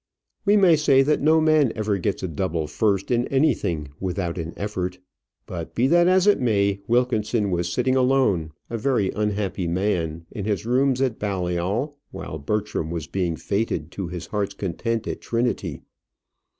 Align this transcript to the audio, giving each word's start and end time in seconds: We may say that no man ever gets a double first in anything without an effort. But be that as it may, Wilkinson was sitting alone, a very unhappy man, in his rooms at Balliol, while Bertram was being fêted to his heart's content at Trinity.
We 0.45 0.57
may 0.57 0.77
say 0.77 1.03
that 1.03 1.21
no 1.21 1.39
man 1.39 1.71
ever 1.75 1.99
gets 1.99 2.23
a 2.23 2.27
double 2.27 2.65
first 2.65 3.11
in 3.11 3.27
anything 3.27 3.89
without 3.99 4.39
an 4.39 4.51
effort. 4.57 4.97
But 5.45 5.75
be 5.75 5.85
that 5.89 6.07
as 6.07 6.25
it 6.25 6.41
may, 6.41 6.81
Wilkinson 6.87 7.51
was 7.51 7.71
sitting 7.71 7.95
alone, 7.95 8.51
a 8.67 8.79
very 8.79 9.11
unhappy 9.11 9.67
man, 9.67 10.25
in 10.31 10.45
his 10.45 10.65
rooms 10.65 11.03
at 11.03 11.19
Balliol, 11.19 11.97
while 12.09 12.39
Bertram 12.39 12.89
was 12.89 13.05
being 13.05 13.35
fêted 13.35 13.91
to 13.91 14.07
his 14.07 14.25
heart's 14.25 14.55
content 14.55 15.05
at 15.07 15.21
Trinity. 15.21 15.81